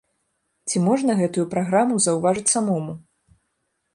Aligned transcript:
Ці 0.71 0.77
можна 0.85 1.15
гэтую 1.19 1.43
праграму 1.51 1.99
заўважыць 2.07 2.49
самому? 2.55 2.93